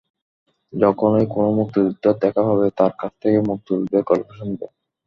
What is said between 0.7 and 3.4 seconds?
যখনই কোনো মুক্তিযোদ্ধার দেখা পাবে, তাঁর কাছ থেকে